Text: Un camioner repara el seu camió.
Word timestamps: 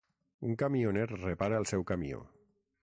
Un 0.47 0.55
camioner 0.61 1.05
repara 1.11 1.61
el 1.65 1.71
seu 1.75 1.87
camió. 1.93 2.25